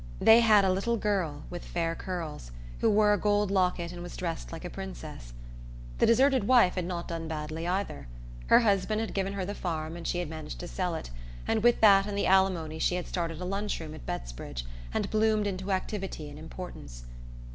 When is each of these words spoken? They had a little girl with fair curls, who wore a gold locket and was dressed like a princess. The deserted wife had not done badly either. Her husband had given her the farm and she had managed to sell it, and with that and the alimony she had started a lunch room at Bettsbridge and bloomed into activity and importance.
They 0.19 0.39
had 0.39 0.65
a 0.65 0.71
little 0.71 0.97
girl 0.97 1.43
with 1.51 1.63
fair 1.63 1.93
curls, 1.93 2.49
who 2.79 2.89
wore 2.89 3.13
a 3.13 3.19
gold 3.19 3.51
locket 3.51 3.91
and 3.91 4.01
was 4.01 4.17
dressed 4.17 4.51
like 4.51 4.65
a 4.65 4.69
princess. 4.71 5.31
The 5.99 6.07
deserted 6.07 6.45
wife 6.45 6.73
had 6.73 6.85
not 6.85 7.07
done 7.07 7.27
badly 7.27 7.67
either. 7.67 8.07
Her 8.47 8.61
husband 8.61 8.99
had 8.99 9.13
given 9.13 9.33
her 9.33 9.45
the 9.45 9.53
farm 9.53 9.95
and 9.95 10.07
she 10.07 10.17
had 10.17 10.27
managed 10.27 10.57
to 10.61 10.67
sell 10.67 10.95
it, 10.95 11.11
and 11.47 11.61
with 11.61 11.81
that 11.81 12.07
and 12.07 12.17
the 12.17 12.25
alimony 12.25 12.79
she 12.79 12.95
had 12.95 13.05
started 13.05 13.39
a 13.39 13.45
lunch 13.45 13.79
room 13.79 13.93
at 13.93 14.07
Bettsbridge 14.07 14.65
and 14.91 15.07
bloomed 15.11 15.45
into 15.45 15.71
activity 15.71 16.31
and 16.31 16.39
importance. 16.39 17.03